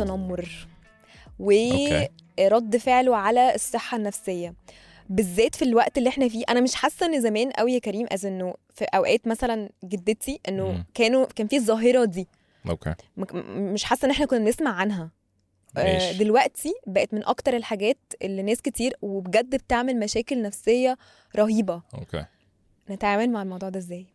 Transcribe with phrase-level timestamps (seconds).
[0.00, 0.66] التنمر.
[1.38, 4.54] ورد فعله على الصحة النفسية.
[5.08, 8.26] بالذات في الوقت اللي إحنا فيه أنا مش حاسة إن زمان قوي يا كريم as
[8.26, 10.84] إنه في أوقات مثلا جدتي إنه.
[10.94, 12.28] كانوا كان في الظاهرة دي.
[12.68, 12.94] okay.
[13.44, 15.10] مش حاسة إن إحنا كنا بنسمع عنها.
[15.76, 16.18] آه، ماشي.
[16.18, 20.96] دلوقتي بقت من أكتر الحاجات اللي ناس كتير وبجد بتعمل مشاكل نفسية
[21.36, 21.82] رهيبة.
[21.94, 22.24] okay.
[22.90, 24.06] نتعامل مع الموضوع ده إزاي؟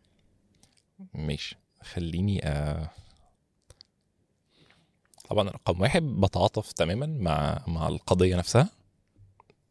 [1.14, 1.56] ماشي.
[1.82, 2.90] خليني آه...
[5.32, 8.68] طبعا رقم واحد بتعاطف تماما مع مع القضية نفسها.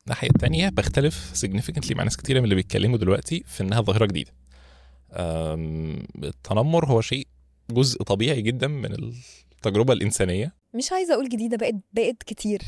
[0.06, 4.32] الناحية التانية بختلف significantly مع ناس كتيره من اللي بيتكلموا دلوقتي في إنها ظاهرة جديدة.
[6.24, 7.28] التنمر هو شيء
[7.72, 10.56] جزء طبيعي جدا من التجربة الإنسانية.
[10.74, 12.62] مش عايزة أقول جديدة بقت بقت كتير.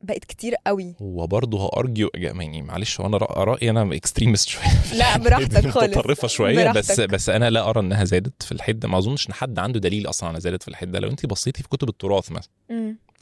[0.00, 5.88] بقت كتير قوي وبرضه هأرجيو يعني معلش وأنا رأيي أنا اكستريمست شوية لا، براحتك خالص.
[5.96, 7.10] متطرفة شوية بس براحتك.
[7.14, 10.28] بس أنا لا أرى إنها زادت في الحده ما أظنش إن حد عنده دليل أصلا
[10.28, 12.50] على زادت في الحده لو أنت بصيتي في كتب التراث مثلا.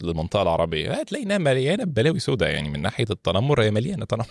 [0.03, 4.27] للمنطقة العربية هتلاقي إنها مليانة ببلاوي سوداء يعني من ناحية التنمر هي مليانة تنمر.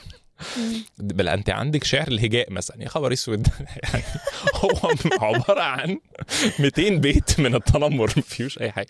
[0.97, 2.83] بل أنت عندك شعر الهجاء مثلا.
[2.83, 3.47] يا خبر أسود.
[3.94, 4.03] يعني
[4.55, 6.00] هو عبارة عن
[6.59, 8.88] 200 بيت من التنمر ما فيهوش أي حاجة.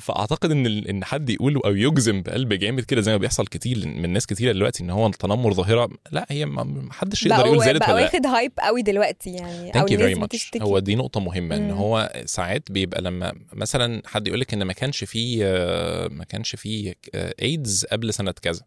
[0.00, 4.10] فأعتقد إن إن حد يقول أو يجزم بقلب جامد كده زي ما بيحصل كتير من
[4.10, 7.80] ناس كتيرة دلوقتي إن هو التنمر ظاهرة لا هي ما حدش يقدر يقول بقى زادت
[7.80, 8.06] بقى ولا لا.
[8.06, 11.56] واخد hype قوي دلوقتي يعني أو thank you very الناس much هو دي نقطة مهمة
[11.56, 11.70] إن.
[11.70, 16.56] هو ساعات بيبقى لما مثلا حد يقول لك إن ما كانش فيه آه، ما كانش
[16.56, 18.62] فيه ايدز قبل سنة كذا.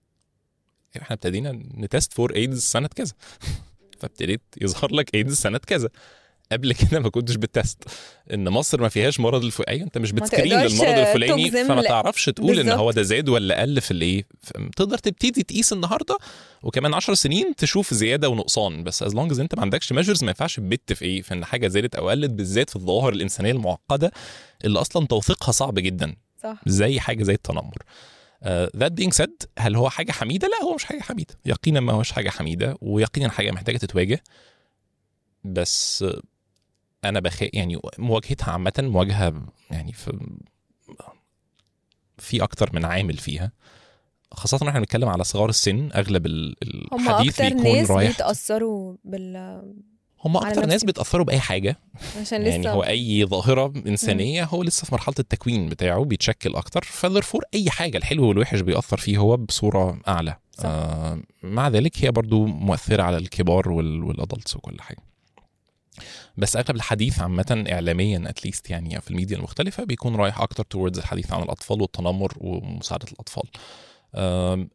[1.02, 3.14] إحنا ابتدينا نـ test for AIDS سنة كذا.
[4.00, 5.90] فابتديت يظهر لك ايدز سنة كذا.
[6.52, 7.84] قبل كده ما كنتش بـ test.
[8.34, 11.82] إن مصر ما فيهاش مرض الفلاني أيوه أنت مش بت screen للمرض الفلاني فما.
[11.82, 12.80] تعرفش تقول إن بالظبط.
[12.80, 14.28] هو ده زاد ولا قل في الإيه.
[14.76, 16.18] تقدر تبتدي تقيس النهارده
[16.64, 18.84] وكمان 10 سنين تشوف زيادة ونقصان.
[18.84, 21.22] بس as long as أنت ما عندكش measures ما ينفعش تبت في إيه.
[21.22, 24.12] في ان حاجة زادت أو قلت بالذات في الظواهر الإنسانية المعقدة
[24.66, 26.16] اللي أصلا توثيقها صعب جدا.
[26.44, 26.62] صح.
[26.66, 27.78] زي حاجة زي التنمر.
[28.78, 31.36] that being said هل هو حاجة حميدة؟ لا هو مش حاجة حميدة.
[31.46, 34.24] يقينا ما هوش حاجة حميدة ويقينا حاجة محتاجة تتواجه.
[35.44, 36.22] بس آه،
[37.06, 40.20] أنا بخ يعني مواجهتها عامة مواجهة يعني في
[42.18, 43.52] في أكتر من عامل فيها.
[44.32, 46.56] خاصة ان إحنا بنتكلم على صغار السن أغلب ال-
[46.92, 49.36] هم الحديث أكتر بيكون ناس رايح بيتأثروا بال
[50.26, 50.84] هم أكتر ناس.
[50.84, 51.80] بيتأثروا بأي حاجة.
[52.22, 56.84] عشان لسه يعني هو أي ظاهرة إنسانية هو لسه في مرحلة التكوين بتاعه بيتشكل أكتر.
[56.84, 60.36] ف therefore أي حاجة الحلو والوحش بيأثر فيه هو بصورة أعلى.
[60.52, 60.64] صح.
[60.66, 64.98] آه مع ذلك هي برضو مؤثرة على الكبار وال- وال adults وكل حاجة.
[66.38, 70.98] بس أغلب الحديث عامة اعلاميا at least يعني في الميديا المختلفة بيكون رايح أكتر towards
[70.98, 73.44] الحديث عن الأطفال والتنمر ومساعدة الأطفال.
[74.16, 74.70] آم،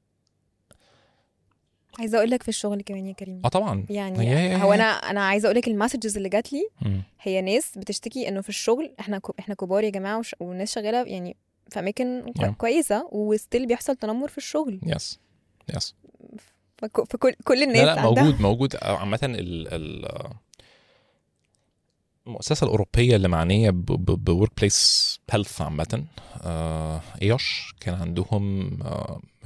[1.98, 3.86] عايزة أقول لك في الشغل كمان يا كريم آه طبعا.
[3.90, 4.72] يعني يا- هو.
[4.72, 6.68] أنا أنا عايزة أقول لك ال messages اللي جات لي.
[7.22, 10.34] هي ناس بتشتكي إنه في الشغل إحنا إحنا كبار يا جماعة وش...
[10.40, 11.36] والناس شغالة يعني
[11.70, 12.46] في أماكن Yeah.
[12.46, 14.80] كويسة و still بيحصل تنمر في الشغل.
[14.86, 15.18] yes
[15.76, 15.94] yes
[16.78, 17.12] فك...
[17.12, 18.22] فكل كل الناس لا لا عندها.
[18.24, 18.76] موجود موجود.
[18.82, 20.08] عامة ال ال
[22.28, 26.04] المؤسسة الأوروبية اللي معنية ب workplace health عامة
[26.42, 28.78] آه، ايوش كان عندهم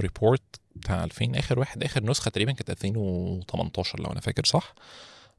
[0.01, 0.43] ريبورت
[0.77, 4.75] بتاع 2000 آخر واحد آخر نسخة تقريبا كانت 2018 لو أنا فاكر صح؟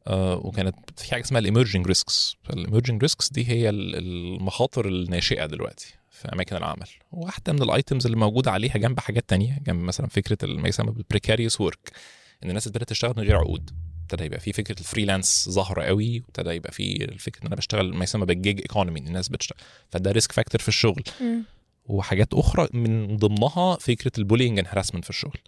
[0.08, 5.94] آه، وكانت في حاجة اسمها الإيمرجينج ريسكس الإيمرجينج ريسكس دي هي ال- المخاطر الناشئة دلوقتي
[6.12, 6.88] في أماكن العمل.
[7.12, 11.62] واحدة من الأيتمز اللي موجودة عليها جنب حاجات تانية جنب مثلا فكرة ما يسمى بالبريكاريوس
[11.62, 11.92] ورك
[12.44, 13.70] إن الناس ابتدت تشتغل من غير عقود.
[14.14, 18.04] ابتدى يبقى في فكرة الفريلانس ظاهرة قوي وابتدى يبقى في الفكرة إن أنا بشتغل ما
[18.04, 19.58] يسمى بالجيج ايكونومي إن الناس بتشتغل.
[19.90, 21.04] فده ريسك فاكتور في الشغل.
[21.86, 25.40] وحاجات أخرى من ضمنها فكرة البولينج اند هراسمنت في الشغل.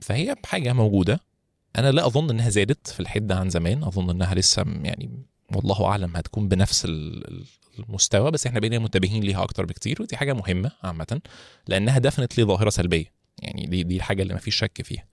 [0.00, 1.20] فهي حاجة موجودة.
[1.76, 3.84] أنا لا أظن إنها زادت في الحدة عن زمان.
[3.84, 5.10] أظن إنها لسه يعني
[5.54, 7.44] والله أعلم هتكون بنفس ال- ال-
[7.78, 11.20] المستوى بس إحنا بقينا منتبهين ليها أكتر بكتير ودي حاجة مهمة عامة
[11.68, 13.12] لأنها دفنتلي ظاهرة سلبية.
[13.38, 15.04] يعني دي دي الحاجة اللي ما فيش شك فيها.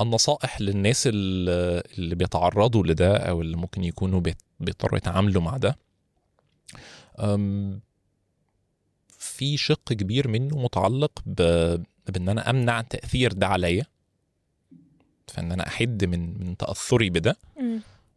[0.00, 4.22] النصائح للناس اللي بيتعرضوا لده أو اللي ممكن يكونوا
[4.60, 5.76] بيضطروا يتعاملوا مع ده
[9.18, 11.22] في شق كبير منه متعلق.
[12.08, 13.86] بإن أنا أمنع تأثير ده عليا
[15.28, 17.36] فإن أنا أحد من من تأثري بده.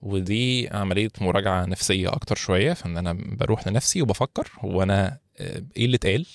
[0.01, 5.85] ودي عملية مراجعة نفسية أكتر شوية فإن أنا بروح لنفسي وبفكر هو أنا آه، إيه
[5.85, 6.25] اللي اتقال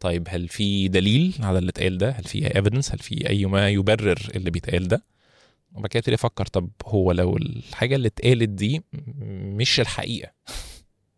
[0.00, 3.68] طيب هل في دليل على اللي اتقال ده؟ هل في ايفيدنس هل في أي ما
[3.68, 5.04] يبرر اللي بيتقال ده؟
[5.72, 8.82] وبعد كده ابتدي أفكر طب هو لو الحاجة اللي اتقالت دي
[9.56, 10.32] مش الحقيقة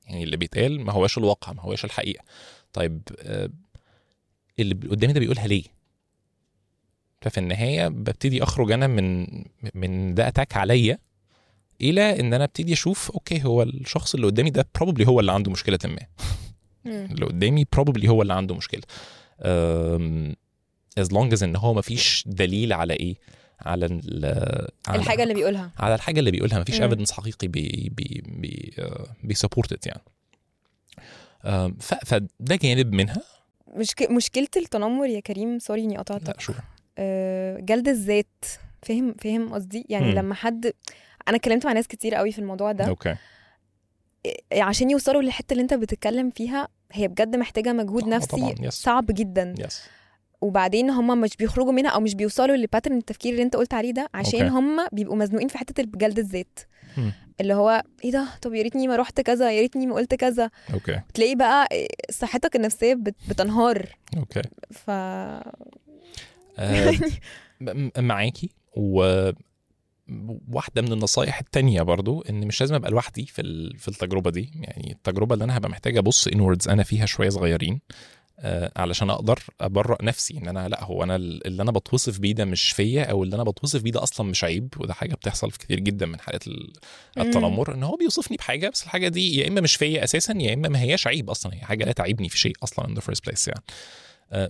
[0.06, 2.24] يعني اللي بيتقال ما هواش الواقع ما هواش الحقيقة.
[2.72, 3.50] طيب آه،
[4.58, 5.64] اللي قدامي ده بيقولها ليه؟
[7.22, 9.26] ففي النهاية ببتدي أخرج أنا من
[9.74, 10.98] من ده أتاك عليا
[11.80, 15.50] إلى إن أنا أبتدي أشوف أوكي هو الشخص اللي قدامي ده probably هو اللي عنده
[15.50, 16.06] مشكلة ما.
[16.86, 18.82] اللي قدامي probably هو اللي عنده مشكلة.
[21.00, 23.14] as long as إن هو مفيش دليل على إيه؟
[23.60, 25.70] على ال- على الحاجة اللي بيقولها.
[25.78, 26.58] على الحاجة اللي بيقولها.
[26.60, 26.82] مفيش مم.
[26.82, 28.72] ايفيدنس حقيقي بي بي بي
[29.24, 30.02] بيسبورت يعني.
[31.80, 33.22] فده جانب منها.
[33.76, 34.10] مشك...
[34.10, 36.28] مشكلة التنمر يا كريم سوري إني قطعتك.
[36.28, 36.52] لا شو
[36.98, 38.44] آه، جلد الذات.
[38.82, 40.12] فاهم فاهم قصدي؟ يعني مم.
[40.18, 40.72] لما حد
[41.28, 42.84] أنا اتكلمت مع ناس كتير قوي في الموضوع ده.
[42.84, 43.16] أوكي
[44.52, 48.74] عشان يوصلوا للحتة اللي انت بتتكلم فيها هي بجد محتاجة مجهود نفسي طبعاً، يس.
[48.74, 49.54] صعب جدا.
[49.58, 49.82] يس
[50.40, 54.08] وبعدين هم مش بيخرجوا منها أو مش بيوصلوا للباترن التفكير اللي انت قلت عليه ده
[54.14, 54.54] عشان أوكي.
[54.54, 56.58] هم بيبقوا مزنوقين في حتة جلد الذات.
[56.96, 57.12] مم.
[57.40, 60.50] اللي هو إيه ده؟ طب يا ريتني ما رحت كذا يا ريتني ما قلت كذا.
[60.74, 63.86] أوكي تلاقي بقى إيه، صحتك النفسية بت- بتنهار.
[64.16, 64.90] أوكي ف
[66.58, 66.92] آه،
[67.98, 68.50] معاكي.
[68.76, 69.30] و
[70.52, 73.42] واحدة من النصايح التانية برضو إن مش لازم أبقى لوحدي في
[73.78, 77.80] في التجربة دي يعني التجربة اللي أنا هبقى محتاج أبص انوردز أنا فيها شوية صغيرين
[78.42, 82.32] آه، علشان أقدر أبرأ نفسي إن أنا لأ هو أنا ال- اللي أنا بتوصف بيه
[82.34, 85.50] ده مش فيا أو اللي أنا بتوصف بيه ده أصلا مش عيب وده حاجة بتحصل
[85.50, 86.44] في كتير جدا من حالات.
[87.18, 90.68] التنمر إن هو بيوصفني بحاجة بس الحاجة دي يا إما مش فيا أساسا يا إما
[90.68, 93.48] ما هياش عيب أصلا هي حاجة لا تعيبني في شيء أصلا in the first place
[93.48, 93.62] يعني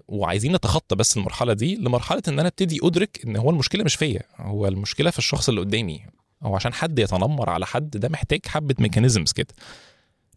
[0.08, 4.22] وعايزين نتخطى بس المرحلة دي لمرحلة إن أنا أبتدي أدرك إن هو المشكلة مش فيا
[4.36, 6.06] هو المشكلة في الشخص اللي قدامي.
[6.42, 9.54] هو عشان حد يتنمر على حد ده محتاج حبة ميكانيزمز كده.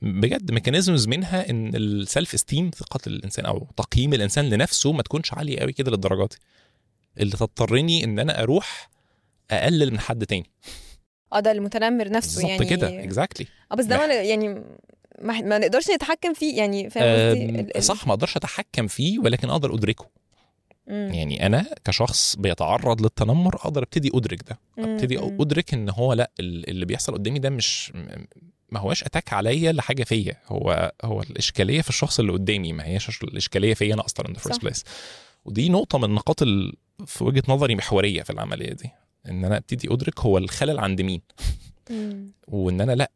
[0.02, 5.60] بجد ميكانيزمز منها إن السيلف استيم ثقة الإنسان أو تقييم الإنسان لنفسه ما تكونش عالية
[5.60, 6.38] قوي كده للدرجة دي.
[7.18, 8.90] اللي تضطرني إن أنا أروح
[9.52, 10.50] أقلل من حد تاني.
[11.34, 12.66] آه ده المتنمر نفسه بالظبط يعني.
[12.66, 14.64] كده اكزاكتلي آه بس ده يعني
[15.22, 19.20] ما, ما نقدرش نتحكم فيه يعني فاهم قصدي ال- ال- صح ما أقدرش اتحكم فيه
[19.20, 20.06] ولكن أقدر ادركه
[20.88, 21.14] مم.
[21.14, 24.60] يعني أنا كشخص بيتعرض للتنمر أقدر ابتدي ادرك ده.
[24.80, 25.20] ابتدي.
[25.20, 27.94] ادرك ان هو لا ال- اللي بيحصل قدامي ده مش
[28.70, 33.24] ما هواش اتاك عليا لحاجة فيا هو هو الإشكالية في الشخص اللي قدامي ما هياش
[33.24, 34.62] الإشكالية فيا أنا أصلا first صح.
[34.62, 34.82] place
[35.46, 36.74] ودي نقطة من النقاط ال...
[37.06, 38.90] في وجهة نظري محورية في العملية دي
[39.30, 41.22] إن أنا أبتدي أدرك هو الخلل عند مين.
[42.48, 43.12] وإن أنا لا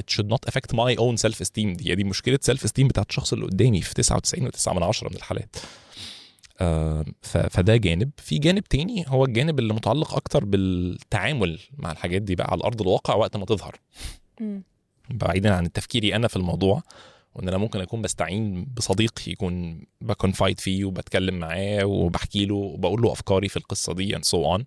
[0.00, 3.32] it should not affect my own self esteem دي دي مشكلة self esteem بتاعت الشخص
[3.32, 5.56] اللي قدامي في 99.9 من عشرة من الحالات.
[7.22, 8.10] فده جانب.
[8.16, 12.82] في جانب تاني هو الجانب اللي متعلق أكتر بالتعامل مع الحاجات دي بقى على أرض
[12.82, 13.76] الواقع وقت ما تظهر.
[15.10, 16.82] بعيدا عن تفكيري أنا في الموضوع
[17.34, 23.12] وإن أنا ممكن أكون بستعين بصديق يكون بكونفايد فيه وبتكلم معاه وبحكي له وبقول له
[23.12, 24.62] أفكاري في القصة دي and so on.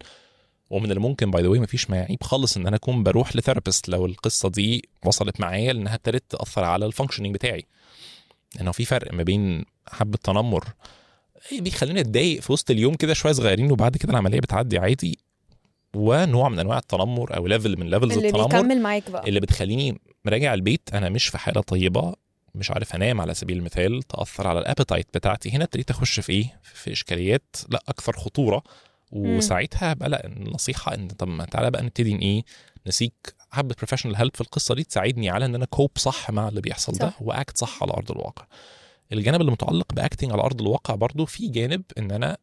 [0.71, 4.05] ومن الممكن باي ذا واي مفيش ما يعيب خالص إن أنا أكون بروح لثيرابيست لو
[4.05, 7.65] القصة دي وصلت معايا لأنها ابتدت تأثر على الفانكشننج بتاعي.
[8.55, 10.67] لأنه في فرق ما بين حبة تنمر.
[11.51, 15.19] إيه بيخليني أتضايق في وسط اليوم كده شوية صغيرين وبعد كده العملية بتعدي عادي
[15.95, 19.27] ونوع من أنواع التنمر أو ليفل من ليفلز اللي التنمر بيكمل معاك بقى.
[19.27, 22.13] اللي بتخليني راجع البيت أنا مش في حالة طيبة
[22.55, 25.49] مش عارف أنام على سبيل المثال تأثر على الابيتايت بتاعتي.
[25.51, 28.63] هنا ابتديت أخش في إيه؟ في إشكاليات لأ أكثر خطورة.
[29.11, 32.43] وساعتها بقى لا النصيحة إن طب ما تعالى بقى نبتدي إيه
[32.87, 33.35] نسيك.
[33.51, 36.93] حبه بروفيشنال هيلب في القصة دي تساعدني على إن أنا كوب صح مع اللي بيحصل
[36.93, 37.21] ده صح.
[37.21, 38.45] واكت صح على أرض الواقع.
[39.13, 42.37] الجانب اللي متعلق باكتنج على أرض الواقع برضو في جانب إن أنا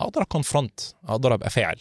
[0.00, 1.76] أقدر اكونفرونت أقدر أبقى فاعل.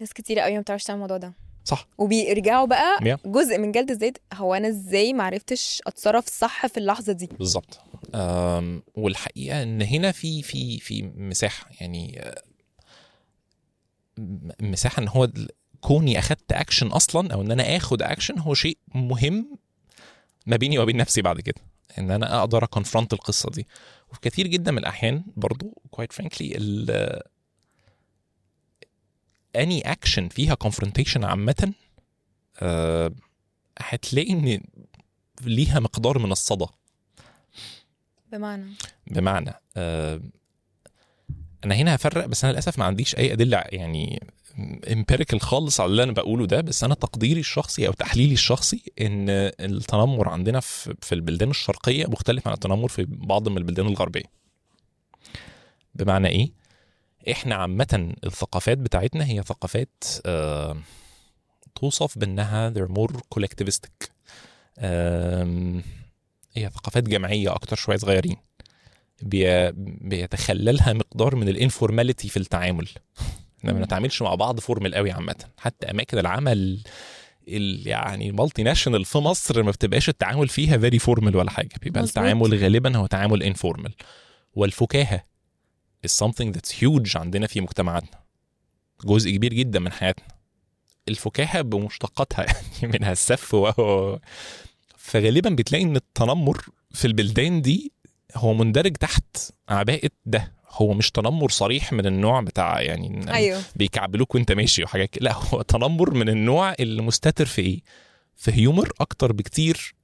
[0.00, 1.32] ناس كتير قوي ما بتعرفش تعمل الموضوع ده.
[1.64, 1.88] صح.
[1.98, 3.28] وبيرجعوا بقى Yeah.
[3.28, 7.80] جزء من جلد الذات هو أنا إزاي ما عرفتش أتصرف صح في اللحظة دي؟ بالظبط.
[8.94, 11.70] والحقيقة إن هنا في في في مساحة.
[11.80, 12.24] يعني
[14.60, 15.28] مساحة إن هو
[15.80, 19.58] كوني أخدت اكشن أصلا أو إن أنا آخد اكشن هو شيء مهم
[20.46, 21.60] ما بيني وبين نفسي بعد كده.
[21.98, 23.66] إن أنا أقدر اكونفرونت القصة دي.
[24.10, 26.56] وفي كثير جدا من الأحيان برضو كويت فرانكلي
[29.56, 31.72] اني اكشن فيها كونفرونتيشن عامة
[32.58, 33.12] آه،
[33.78, 34.60] هتلاقي إن
[35.42, 36.66] ليها مقدار من الصدى.
[38.32, 38.72] بمعنى؟
[39.06, 40.20] بمعنى آه،
[41.64, 44.22] أنا هنا هفرق بس أنا للأسف ما عنديش أي أدلة يعني
[44.92, 49.26] امبيريكال خالص على اللي أنا بقوله ده بس أنا تقديري الشخصي أو تحليلي الشخصي إن
[49.60, 54.24] التنمر عندنا في البلدان الشرقية مختلف عن التنمر في بعض من البلدان الغربية.
[55.94, 56.50] بمعنى إيه؟
[57.30, 60.04] إحنا عامة الثقافات بتاعتنا هي ثقافات
[61.74, 64.08] توصف بأنها they're more collectivistic.
[66.54, 68.36] هي ثقافات جماعية أكتر شوية صغيرين.
[69.22, 72.88] بي بيتخللها مقدار من الإنفورماليتي في التعامل.
[73.58, 73.78] إحنا ما.
[73.78, 75.36] بنتعاملش مع بعض فورمال قوي عامة.
[75.58, 76.82] حتى أماكن العمل
[77.48, 81.70] ال يعني المالتي ناشونال في مصر ما بتبقاش التعامل فيها فيري فورمال ولا حاجة.
[81.82, 82.18] بيبقى مظبوط.
[82.18, 83.94] التعامل غالبا هو تعامل انفورمال
[84.54, 85.24] والفكاهة
[86.06, 88.20] is something that's huge عندنا في مجتمعاتنا.
[89.04, 90.26] جزء كبير جدا من حياتنا.
[91.08, 92.46] الفكاهة بمشتقاتها
[92.82, 94.20] يعني منها السف وهو
[94.96, 97.92] فغالبا بتلاقي إن التنمر في البلدان دي
[98.34, 99.36] هو مندرج تحت
[99.68, 104.82] عباءة ده هو مش تنمر صريح من النوع بتاع يعني إن أيوه بيكعبلوك وأنت ماشي
[104.84, 105.22] وحاجات.
[105.22, 107.80] لا هو تنمر من النوع اللي مستتر في إيه
[108.36, 109.94] في هيومر أكتر بكتير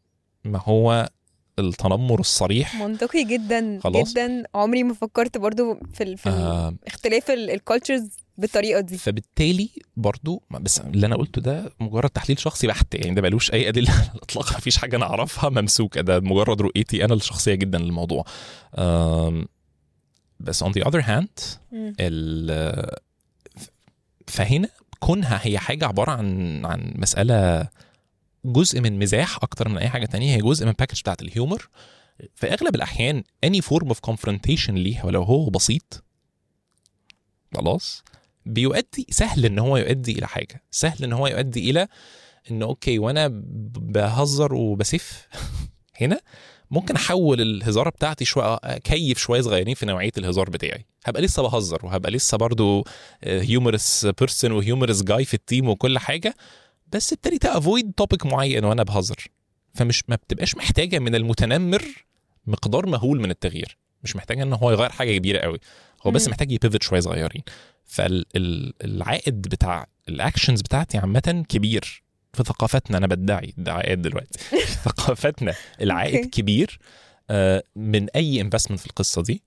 [0.45, 1.11] ما هو
[1.59, 4.13] التنمر الصريح منطقي جدا خلاص.
[4.13, 6.19] جدا عمري ما فكرت برضو في ال...
[6.19, 6.29] في.
[6.31, 8.99] آه اختلاف الكالتشرز بالطريقة دي.
[8.99, 13.69] فبالتالي برضو بس اللي أنا قلته ده مجرد تحليل شخصي بحت يعني ده ملوش أي
[13.69, 18.25] أدلة على الإطلاق مفيش حاجة أنا أعرفها ممسوكة ده مجرد رؤيتي أنا الشخصية جدا للموضوع.
[20.41, 21.43] بس on the other hand
[21.73, 21.95] مم.
[22.01, 22.97] ال-
[24.27, 24.69] فهنا
[25.01, 27.69] كونها هي حاجة عبارة عن عن مسألة
[28.45, 31.69] جزء من مزاح أكتر من أي حاجة تانية هي جزء من باكج بتاعت الهيومر.
[32.35, 36.05] في أغلب الأحيان any form of confrontation ليها ولو هو بسيط
[37.55, 38.05] خلاص.
[38.47, 40.63] بيؤدي سهل إن هو يؤدي إلى حاجة.
[40.71, 41.89] سهل إن هو يؤدي إلى
[42.51, 45.29] انه أوكي وأنا بهزر وبسف.
[46.01, 46.21] هنا
[46.71, 50.87] ممكن أحول الهزاره بتاعتي شوية أكيف شوية صغيرين في نوعية الهزار بتاعي.
[51.05, 52.85] هبقى لسه بهزر وهبقى لسه برضو
[53.25, 56.35] humorous person و humorous guy في ال team وكل حاجة.
[56.93, 59.27] بس ابتديت avoid topic معين وأنا بهزر.
[59.75, 61.85] فمش ما بتبقاش محتاجة من المتنمر
[62.47, 63.79] مقدار مهول من التغيير.
[64.03, 65.59] مش محتاجة إن هو يغير حاجة كبيرة قوي.
[66.07, 66.29] هو بس.
[66.29, 67.43] محتاج ي pivot شوية صغيرين.
[67.85, 72.99] فالعائد بتاع ال actions بتاعتي عامة كبير في ثقافتنا.
[72.99, 74.39] أنا بدعي ادعاءات دلوقتي.
[74.39, 76.31] في ثقافتنا العائد.
[76.31, 76.79] كبير
[77.31, 79.43] آه، من أي investment في القصة دي.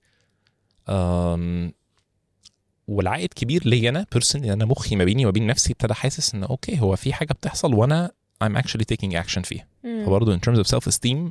[2.88, 6.44] والعائد كبير ليا أنا person أنا مخي ما بيني وما بين نفسي ابتدى حاسس إن
[6.44, 8.10] okay هو في حاجة بتحصل وأنا
[8.44, 9.66] I'm actually taking action فيها.
[9.82, 11.30] فبرضه in terms of self esteem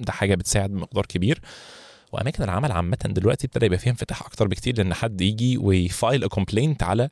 [0.00, 1.40] ده حاجة بتساعد بمقدار كبير.
[2.12, 5.80] وأماكن العمل عامة دلوقتي ابتدى يبقى فيها انفتاح أكتر بكتير لأن حد يجي و ي
[5.80, 7.08] file a complaint على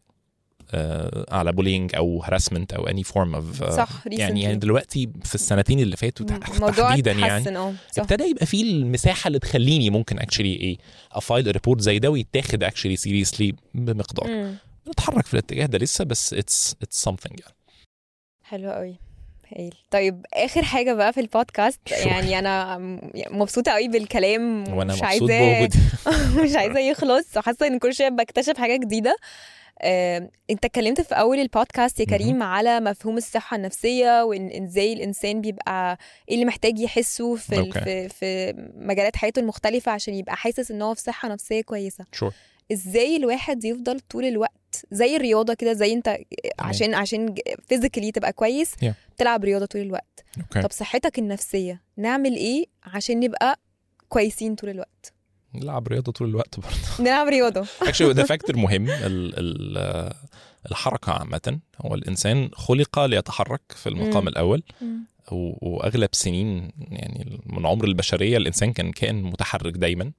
[0.75, 4.43] آه على bullying أو harassment أو any form of صح يعني.
[4.43, 9.90] يعني دلوقتي في السنتين اللي فاتوا تحديدا يعني آه ابتدى يبقى فيه المساحة اللي تخليني
[9.90, 10.78] ممكن actually إيه
[11.12, 14.55] ا file report زي ده ويتاخد actually seriously بمقدار.
[14.88, 17.55] نتحرك في الاتجاه ده لسه بس it's it's something يعني
[18.43, 18.97] حلو قوي
[19.57, 19.75] هايل.
[19.90, 22.06] طيب آخر حاجة بقى في البودكاست sure.
[22.07, 22.78] يعني أنا
[23.31, 25.78] مبسوطة قوي بالكلام وأنا مش عايزاه بوجودي.
[26.45, 27.37] مش عايزه يخلص.
[27.37, 29.17] وحاسه إن كل شوية بكتشف حاجة جديدة.
[29.83, 35.40] آه، أنت اتكلمت في أول البودكاست يا كريم على مفهوم الصحة النفسية وإن إزاي الإنسان
[35.40, 37.71] بيبقى إيه اللي محتاج يحسه في.
[37.73, 42.05] في في مجالات حياته المختلفة عشان يبقى حاسس إن هو في صحة نفسية كويسة.
[42.12, 42.32] sure
[42.72, 46.16] إزاي الواحد يفضل طول الوقت زي الرياضة كده زي أنت
[46.58, 47.34] عشان عشان
[47.68, 48.92] physically تبقى كويس Yeah.
[49.18, 50.25] تلعب رياضة طول الوقت.
[50.40, 53.58] okay طب صحتك النفسية نعمل إيه عشان نبقى
[54.08, 55.12] كويسين طول الوقت؟
[55.54, 56.76] نلعب رياضة طول الوقت برضه.
[57.00, 57.66] نلعب رياضة.
[57.82, 60.12] actually ده factor مهم ال ال
[60.70, 61.58] الحركة عامة.
[61.80, 64.28] هو الإنسان خلق ليتحرك في المقام مم.
[64.28, 64.62] الأول.
[65.32, 70.12] وأغلب سنين يعني من عمر البشرية الإنسان كان كائن متحرك دايما.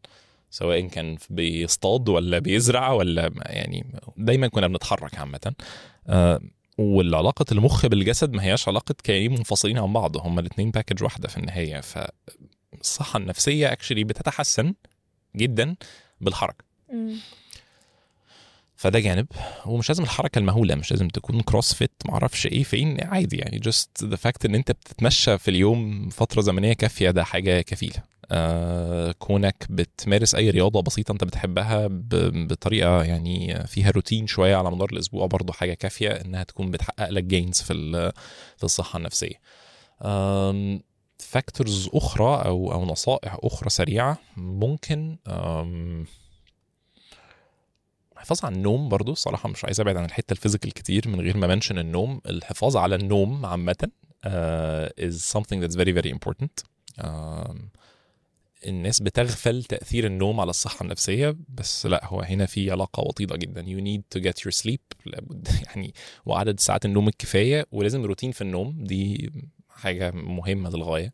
[0.49, 3.85] سواء كان بيصطاد ولا بيزرع ولا يعني
[4.17, 5.53] دايما كنا بنتحرك عامة.
[6.07, 6.41] آه،
[6.77, 11.37] والعلاقة المخ بالجسد ما هياش علاقة كائنين منفصلين عن بعض هما الاثنين package واحدة في
[11.37, 11.81] النهاية.
[11.81, 14.73] فالصحه النفسية actually بتتحسن
[15.35, 15.75] جدا
[16.21, 16.65] بالحركة.
[16.93, 17.15] مم.
[18.75, 19.27] فده جانب.
[19.65, 23.59] ومش لازم الحركة المهولة مش لازم تكون CrossFit معرفش إيه فين عادي يعني.
[23.59, 27.95] just the fact إن أنت بتتمشى في اليوم فترة زمنية كافية ده حاجة كفيلة.
[27.95, 28.18] آه
[29.19, 31.87] كونك بتمارس أي رياضة بسيطة أنت بتحبها
[32.47, 37.23] بطريقة يعني فيها روتين شوية على مدار الأسبوع برضو حاجة كافية إنها تكون بتحقق لك
[37.23, 37.73] gains في
[38.57, 39.39] في الصحة النفسية.
[41.17, 45.17] factors أخرى أو أو نصائح أخرى سريعة ممكن
[48.13, 51.37] الحفاظ على النوم برضو الصراحة مش عايز أبعد عن الحتة ال physical كتير من غير
[51.37, 52.21] ما mention النوم.
[52.25, 53.89] الحفاظ على النوم عامة
[54.25, 54.29] uh,
[55.07, 56.63] is something that's very very important.
[58.67, 63.63] الناس بتغفل تأثير النوم على الصحة النفسية بس لا هو هنا في علاقة وطيدة جدا.
[63.63, 64.81] You need to get your sleep.
[65.05, 65.93] لابد يعني
[66.25, 68.75] وعدد ساعات النوم الكفاية ولازم روتين في النوم.
[68.83, 69.31] دي
[69.69, 71.13] حاجة مهمة للغاية.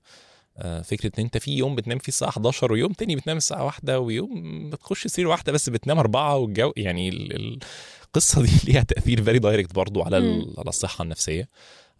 [0.57, 3.99] آه، فكرة إن أنت في يوم بتنام فيه الساعة 11 ويوم تاني بتنام الساعة واحدة
[3.99, 7.59] ويوم بتخش سرير واحدة بس بتنام أربعة والجو يعني ال- ال-
[8.05, 10.17] القصة دي ليها تأثير very direct برضو على
[10.57, 11.49] على الصحة النفسية.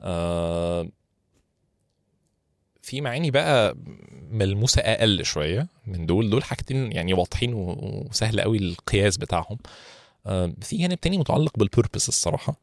[0.02, 0.90] آه،
[2.86, 3.76] في معاني بقى
[4.32, 9.58] ملموسة أقل شوية من دول دول حاجتين يعني واضحين وسهل قوي القياس بتاعهم.
[10.26, 12.60] آه، في جانب تاني متعلق بالبيربس الصراحة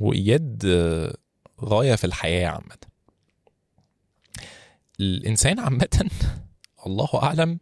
[0.00, 1.14] وايجاد آه،
[1.64, 2.76] غاية في الحياة عامة.
[5.00, 6.10] الإنسان عامة
[6.86, 7.58] الله أعلم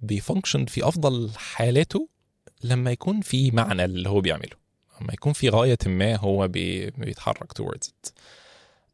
[0.00, 2.08] بيفانكشن في أفضل حالاته
[2.64, 4.56] لما يكون في معنى اللي هو بيعمله.
[5.00, 8.12] لما يكون في غاية ما هو بي- بيتحرك towards it.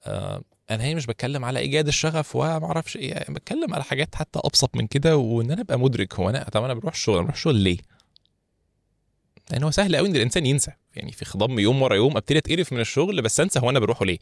[0.07, 0.43] آه،
[0.75, 4.41] أنا هي مش بتكلم على إيجاد الشغف وما أعرفش إيه يعني بتكلم على حاجات حتى
[4.45, 7.35] أبسط من كده وإن أنا أبقى مدرك هو أنا طب أنا بروح الشغل أنا بروح
[7.37, 7.79] الشغل ليه؟
[9.51, 12.73] لأن هو سهل قوي إن الإنسان ينسى يعني في خضم يوم ورا يوم أبتدي أتقرف
[12.73, 14.19] من الشغل بس أنسى هو أنا بروحه ليه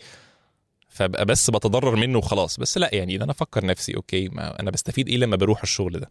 [0.88, 4.70] فأبقى بس بتضرر منه وخلاص بس لأ يعني ده أنا أفكر نفسي okay ما أنا
[4.70, 6.10] بستفيد إيه لما بروح الشغل ده.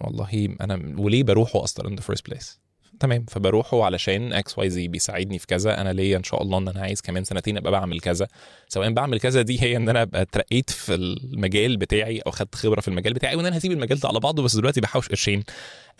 [0.00, 2.58] والله أنا وليه بروحه أصلا in the first place
[3.00, 5.80] تمام فبروحه علشان X Y Z بيساعدني في كذا.
[5.80, 8.28] أنا ليا إن شاء الله إن أنا عايز كمان سنتين أبقى بعمل كذا.
[8.68, 12.80] سواء بعمل كذا دي هي إن أنا أبقى اترقيت في المجال بتاعي أو خدت خبرة
[12.80, 14.42] في المجال بتاعي وإن أنا هسيب المجال ده على بعضه.
[14.42, 15.44] بس دلوقتي بحوش قرشين.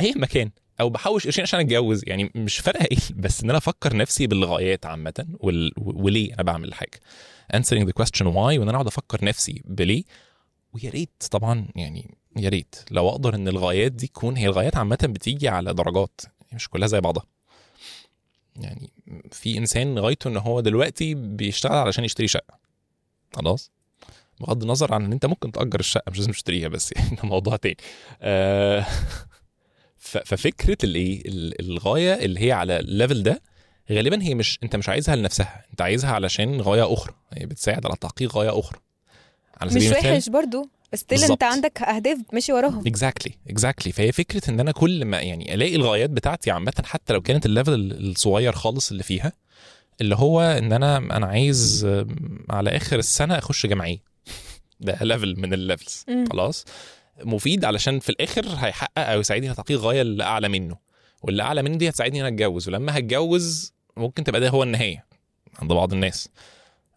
[0.00, 2.02] أي مكان أو بحوش قرشين عشان أتجوز.
[2.06, 2.98] يعني مش فارقة إيه.
[3.22, 5.72] بس إن أنا أفكر نفسي بالغايات عامة وال...
[5.76, 7.00] وليه أنا بعمل الحاجة.
[7.56, 10.04] Answering the question why وإن أنا أقعد أفكر نفسي بليه.
[10.74, 14.98] ويا ريت طبعا يعني يا ريت لو أقدر إن الغايات دي تكون هي الغايات عامة
[15.02, 16.20] بتيجي على درجات.
[16.54, 17.24] مش كلها زي بعضها.
[18.56, 18.90] يعني
[19.32, 22.58] في إنسان غايته إن هو دلوقتي بيشتغل علشان يشتري شقة.
[23.36, 23.70] خلاص؟
[24.40, 27.56] بغض النظر عن إن أنت ممكن تأجر الشقة مش لازم تشتريها بس يعني ده موضوع
[27.56, 27.76] تاني.
[28.22, 28.86] آه
[29.98, 33.42] ففكرة الايه ال- الغاية اللي هي على ال level ده
[33.92, 37.14] غالبا هي مش أنت مش عايزها لنفسها أنت عايزها علشان غاية أخرى.
[37.32, 38.78] هي بتساعد على تحقيق غاية أخرى.
[39.60, 40.68] على مش المثال- وحش برضو.
[40.94, 41.24] still.
[41.24, 42.86] انت عندك أهداف ماشي وراهم.
[42.86, 47.20] exactly exactly فهي فكرة إن أنا كل ما يعني ألاقي الغايات بتاعتي عامة حتى لو
[47.22, 49.32] كانت ال level الصغير خالص اللي فيها
[50.00, 51.86] اللي هو إن أنا أنا عايز
[52.50, 53.98] على آخر السنة أخش جامعية.
[54.80, 56.04] ده level من ال levels.
[56.32, 56.64] خلاص؟
[57.24, 60.76] مفيد علشان في الآخر هيحقق أو يساعدني على تحقيق غايه اللي أعلى منه.
[61.22, 62.68] واللي أعلى منه دي هتساعدني إن أنا أتجوز.
[62.68, 65.06] ولما هتجوز ممكن تبقى ده هو النهاية
[65.58, 66.28] عند بعض الناس.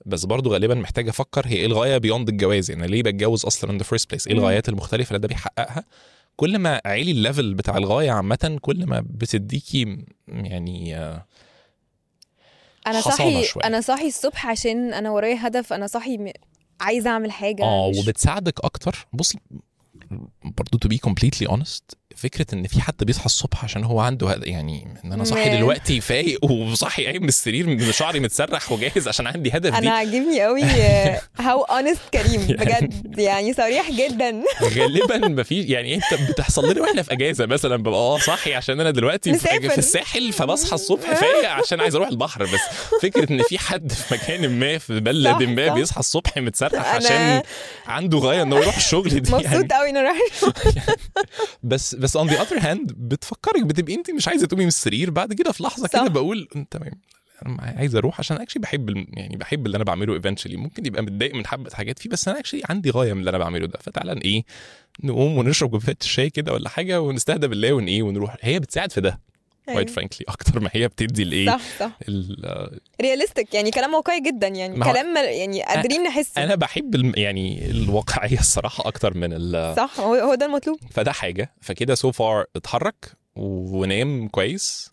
[0.08, 3.82] بس برضه غالبا محتاج أفكر هي إيه الغاية beyond الجواز يعني ليه بتجوز أصلا in
[3.82, 4.34] the first place إيه.
[4.34, 5.86] الغايات المختلفة اللي ده بيحققها
[6.36, 11.26] كل ما عالي ال level بتاع الغاية عامة كل ما بتديكي يعني آه،
[12.88, 13.64] أنا صاحي شوية.
[13.64, 16.32] أنا صاحي الصبح عشان أنا ورايا هدف أنا صاحي م...
[16.82, 19.40] عايزة أعمل حاجة آه وبتساعدك أكتر بصي
[20.44, 24.48] برضه to be completely honest فكرة إن في حد بيصحى الصبح عشان هو عنده هد-
[24.48, 29.50] يعني إن أنا صاحي دلوقتي فايق وصاحي قايم من السرير شعري متسرح وجاهز عشان عندي
[29.52, 29.88] هدف أنا دي.
[29.90, 30.64] عاجبني قوي
[31.40, 34.44] how honest كريم يعني- بجد يعني صريح جدا.
[34.78, 38.80] غالبا ما في يعني أنت بتحصل لنا وإحنا في أجازة مثلا ببقى آه صاحي عشان
[38.80, 39.70] أنا دلوقتي في.
[39.70, 42.44] في الساحل فبصحى الصبح فايق عشان عايز أروح البحر.
[42.44, 42.60] بس
[43.02, 45.74] فكرة إن في حد في مكان ما في بلد ما صح.
[45.74, 47.42] بيصحى الصبح متسرح عشان
[47.88, 49.46] عنده غاية إنه يروح الشغل دي يعني.
[49.48, 50.54] مبسوط قوي ان أنا رايحه
[51.64, 55.10] بس بس on the other hand بتفكرك بتبقي انت مش عايزة تقومي من السرير.
[55.10, 56.08] بعد كده في لحظة كده.
[56.08, 56.92] بقول "أم، تمام
[57.46, 61.36] أنا عايز أروح عشان actually بحب يعني بحب اللي أنا بعمله eventually ممكن يبقى متضايق
[61.36, 63.80] من حبة حاجات فيه بس أنا actually عندي غاية من اللي أنا بعمله ده.
[63.82, 64.44] فتعالى إيه
[65.04, 68.38] نقوم ونشرب كوباية الشاي كده ولا حاجة ونستهدى بالله ون إيه ونروح.
[68.42, 69.20] هي بتساعد في ده.
[69.74, 71.92] quite frankly أكتر ما هي بتدي الايه صح صح.
[72.10, 77.70] ال- realistic يعني كلام واقعي جدا يعني كلام يعني قادرين نحسه أنا بحب الم- يعني
[77.72, 80.78] الواقعية الصراحة أكتر من ال صح هو هو ده المطلوب.
[80.92, 81.54] فده حاجة.
[81.62, 84.90] فكده so far اتحرك ونام كويس.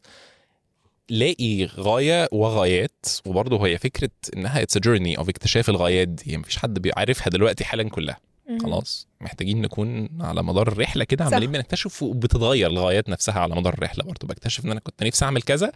[1.08, 6.36] لاقي غاية وغايات وبرضه هي فكرة إنها it's journey of اكتشاف الغايات دي.
[6.36, 8.16] مفيش حد بيعرفها دلوقتي حالا كلها.
[8.62, 11.24] خلاص محتاجين نكون على مدار الرحلة كده.
[11.24, 14.28] عمالين بنكتشف وبتتغير الغايات نفسها على مدار الرحلة برضه.
[14.28, 15.72] بكتشف إن أنا كنت نفسي أعمل كذا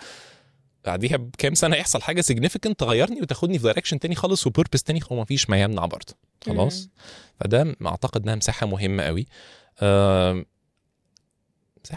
[0.85, 5.01] بعديها بكام سنة يحصل حاجة significant تغيرني وتاخدني في direction تاني خالص و purpose تاني
[5.11, 6.15] ومفيش ما يمنع برضه.
[6.47, 6.89] خلاص.
[7.41, 9.27] فده أعتقد إنها مساحة مهمة قوي
[9.83, 10.45] المساحة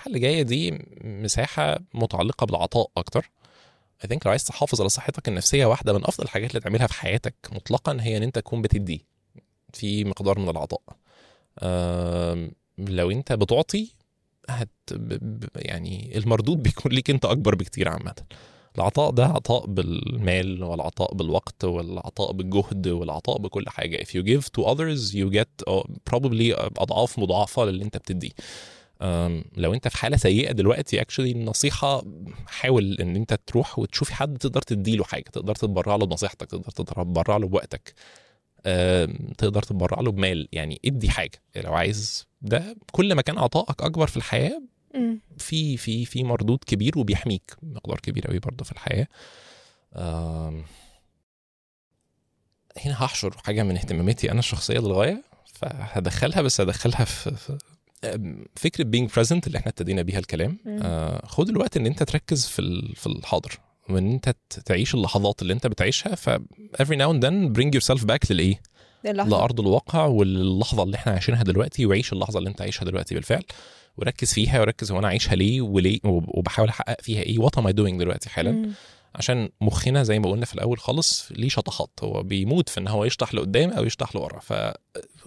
[0.07, 3.31] اللي جاية دي مساحة متعلقة بالعطاء أكتر.
[4.03, 6.93] I think لو عايز تحافظ على صحتك النفسية واحدة من أفضل الحاجات اللي تعملها في
[6.93, 9.05] حياتك مطلقا هي إن أنت تكون بتدي
[9.73, 10.81] في مقدار من العطاء.
[12.77, 13.87] لو انت بتعطي
[14.49, 14.69] هت
[15.55, 18.15] يعني المردود بيكون ليك انت اكبر بكتير عامة.
[18.77, 23.97] العطاء ده عطاء بالمال والعطاء بالوقت والعطاء بالجهد والعطاء بكل حاجة.
[24.03, 25.73] If you give to others you get
[26.09, 28.31] probably أضعاف مضاعفة للي أنت بتديه.
[29.57, 32.03] لو انت في حالة سيئة دلوقتي اكشلي النصيحة
[32.47, 37.37] حاول ان انت تروح وتشوفي حد تقدر تديله حاجة تقدر تتبرع له بنصيحتك تقدر تتبرع
[37.37, 37.93] له بوقتك.
[39.37, 40.47] تقدر تتبرع له بمال.
[40.51, 41.41] يعني ادي حاجة.
[41.55, 44.61] لو عايز ده كل ما كان عطائك أكبر في الحياة.
[45.37, 47.55] في في في مردود كبير وبيحميك.
[47.63, 49.07] مقدار كبير قوي برضه في الحياة.
[52.77, 57.57] هنا هحشر حاجة من اهتماماتي أنا الشخصية للغاية فهدخلها بس هدخلها في,
[58.55, 60.57] فكرة being present اللي إحنا ابتدينا بيها الكلام.
[60.67, 63.59] آه خد الوقت إن أنت تركز في في الحاضر.
[63.89, 66.29] وإن أنت تعيش اللحظات اللي أنت بتعيشها ف
[66.81, 68.61] every now and then bring yourself back للإيه؟
[69.05, 69.29] اللحظة.
[69.37, 73.43] لأرض الواقع واللحظه اللي إحنا عايشينها دلوقتي وعيش اللحظة اللي أنت عايشها دلوقتي بالفعل
[73.97, 77.67] وركز فيها وركز هو أنا عايشها ليه وليه وب- وبحاول أحقق فيها إيه؟ what am
[77.67, 78.71] I doing دلوقتي حالا؟ مم.
[79.15, 81.89] عشان مخنا زي ما قلنا في الأول خالص ليه شطحات.
[82.03, 84.39] هو بيموت في إن هو يشطح لقدام أو يشطح لورا.
[84.39, 84.53] ف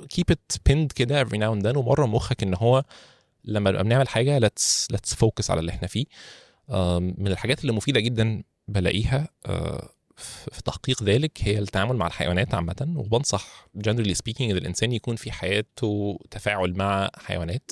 [0.02, 2.84] keep it pinned كده every now and then ومرة مخك إن هو
[3.44, 6.04] لما بنعمل حاجة let's let's focus على اللي إحنا فيه.
[7.18, 9.88] من الحاجات اللي مفيدة جدا بلاقيها آه،
[10.52, 15.32] في تحقيق ذلك هي التعامل مع الحيوانات عامة وبنصح generally speaking إن الإنسان يكون في
[15.32, 17.70] حياته تفاعل مع حيوانات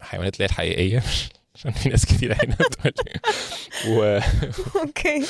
[0.00, 1.02] حيوانات اللي هي الحقيقية
[1.54, 2.56] عشان في ناس كتير هنا
[3.88, 4.20] و...
[4.80, 5.26] أوكي.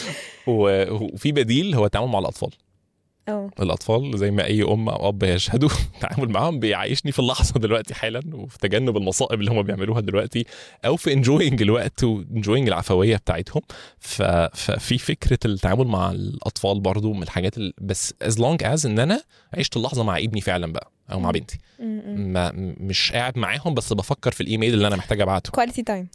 [0.47, 2.51] وفي بديل هو التعامل مع الأطفال
[3.29, 7.95] آه الأطفال زي ما أي أم أو أب يشهدوا التعامل معاهم بيعيشني في اللحظة دلوقتي
[7.95, 10.47] حالا وفي تجنب المصائب اللي هم بيعملوها دلوقتي
[10.85, 13.63] أو في enjoying الوقت و enjoying العفوية بتاعتهم.
[14.01, 17.73] ففي فكرة التعامل مع الأطفال برضو من الحاجات ال...
[17.81, 19.23] بس as long as إن أنا
[19.55, 21.31] عشت اللحظة مع ابني فعلا بقى أو مع.
[21.31, 21.59] بنتي.
[22.17, 25.51] ما مش قاعد معاهم بس بفكر في الإيميل اللي أنا محتاج أبعته.
[25.51, 26.09] quality time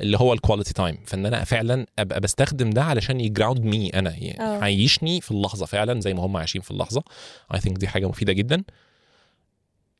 [0.00, 3.88] اللي هو ال quality time فإن أنا فعلا أبقى بستخدم ده علشان ي ground me
[3.88, 4.58] أنا يعني.
[4.60, 7.02] يعيشني في اللحظة فعلا زي ما هم عايشين في اللحظة.
[7.54, 8.62] I think دي حاجة مفيدة جدا.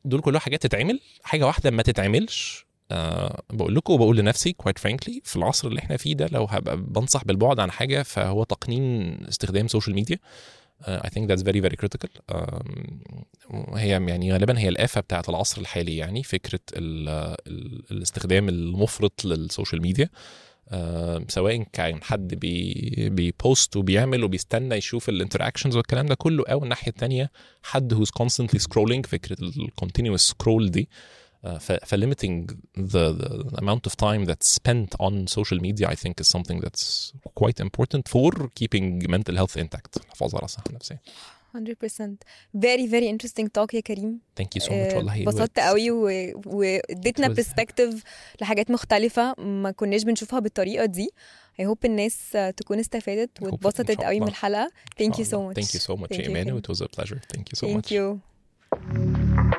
[0.05, 1.01] دول كلها حاجات تتعمل.
[1.23, 5.97] حاجة واحدة ما تتعملش أه بقول لكم وبقول لنفسي quite frankly في العصر اللي إحنا
[5.97, 10.19] فيه ده لو هبقى بنصح بالبعد عن حاجة فهو تقنين استخدام social media
[10.89, 12.11] I think that's very very critical
[13.75, 17.09] هي يعني غالبا هي الآفة بتاعت العصر الحالي يعني فكرة ال
[17.47, 20.09] ال الاستخدام المفرط لل social media.
[20.73, 26.45] آه، سواء كان حد بي بي post وبيعمل وبيستنى يشوف ال interactions والكلام ده كله
[26.49, 27.31] أو الناحية الثانية
[27.63, 30.89] حد who's constantly scrolling فكرة ال continuous scroll دي.
[31.46, 32.36] Uh, ف limiting
[32.94, 36.86] the, the amount of time that's spent on social media I think is something that's
[37.42, 41.02] quite important for keeping mental health intact الحفاظ على الصحة النفسية
[41.56, 41.58] 100%
[42.58, 45.66] very very interesting talk يا كريم thank you so much آه، والله اتبسطت It was-
[45.66, 48.04] قوي و- واديتنا It was- برسبكتيف
[48.42, 51.10] لحاجات مختلفة ما كناش بنشوفها بالطريقة دي
[51.62, 54.30] I hope الناس آه، تكون استفادت إن واتبسطت شاء قوي من الله.
[54.30, 55.54] الحلقة إن thank you شاء so الله.
[55.54, 56.58] much thank you so much Thank you, Imanu Karim.
[56.58, 59.59] it was a pleasure thank you so thank much you